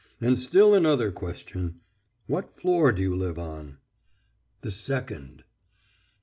And 0.19 0.39
still 0.39 0.73
another 0.73 1.11
question: 1.11 1.79
what 2.25 2.57
floor 2.59 2.91
do 2.91 3.03
you 3.03 3.15
live 3.15 3.37
on?" 3.37 3.77
"The 4.61 4.71
second." 4.71 5.43